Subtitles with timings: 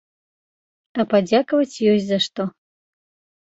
[1.03, 2.49] А падзякаваць ёсць за што.